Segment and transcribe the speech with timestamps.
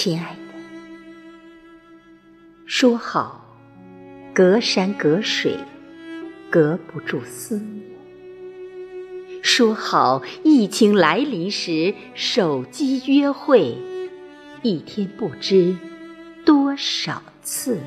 [0.00, 0.38] 亲爱的，
[2.66, 3.44] 说好
[4.32, 5.58] 隔山隔水，
[6.48, 7.82] 隔不住思念；
[9.42, 13.76] 说好疫情来临时手机约会，
[14.62, 15.76] 一天不知
[16.46, 17.80] 多少次。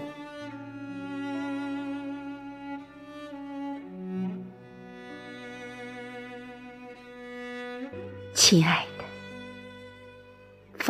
[8.34, 8.91] 亲爱的，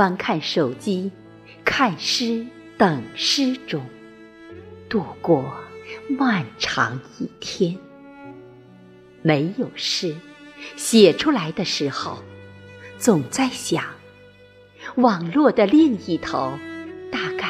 [0.02, 1.12] 翻看手机，
[1.64, 3.86] 看诗，等诗中，
[4.90, 5.54] 度过
[6.18, 7.78] 漫长一天。
[9.22, 10.16] 没有诗，
[10.76, 12.18] 写出来的时候，
[12.98, 13.84] 总在想，
[14.96, 16.58] 网络的另一头，
[17.12, 17.48] 大概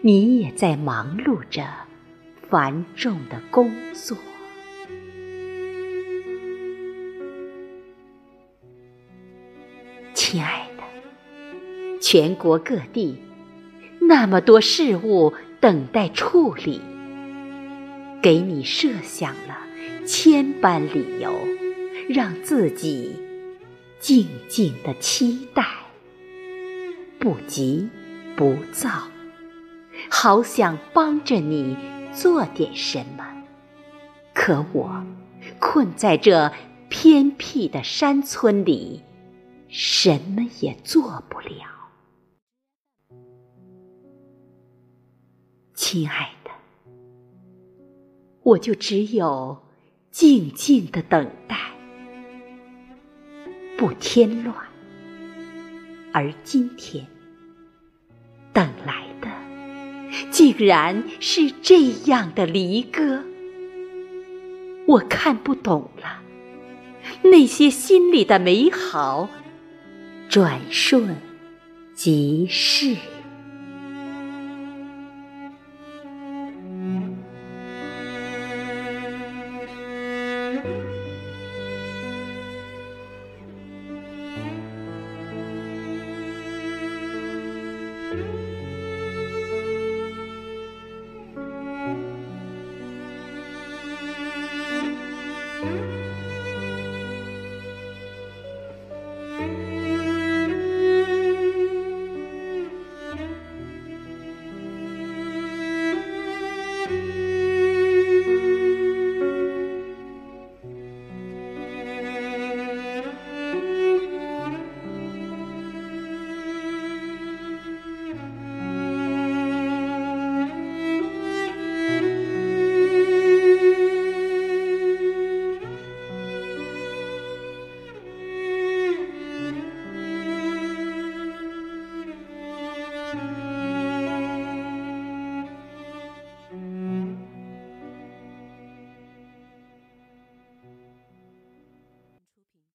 [0.00, 1.64] 你也在忙碌着
[2.50, 4.18] 繁重的工作。
[10.12, 10.71] 亲爱的，
[12.02, 13.16] 全国各地
[14.00, 16.80] 那么多事物等待处理，
[18.20, 19.56] 给你设想了
[20.04, 21.32] 千般理由，
[22.08, 23.14] 让自己
[24.00, 25.64] 静静的期待，
[27.20, 27.88] 不急
[28.34, 28.90] 不躁，
[30.10, 31.76] 好想帮着你
[32.12, 33.24] 做点什么，
[34.34, 35.06] 可我
[35.60, 36.52] 困在这
[36.88, 39.02] 偏僻的山村里。
[39.68, 41.81] 什么也做不了，
[45.92, 46.50] 亲爱的，
[48.42, 49.62] 我就只有
[50.10, 51.54] 静静的等待，
[53.76, 54.56] 不添乱。
[56.10, 57.06] 而今天
[58.54, 59.28] 等来的，
[60.30, 63.22] 竟然是这样的离歌，
[64.88, 66.22] 我看不懂了，
[67.22, 69.28] 那些心里的美好。
[70.30, 71.14] 转瞬
[71.92, 72.96] 即逝。